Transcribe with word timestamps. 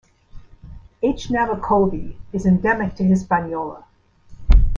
"H. 1.03 1.29
nabokovi" 1.29 2.15
is 2.33 2.47
endemic 2.47 2.95
to 2.95 3.03
Hispaniola. 3.03 3.85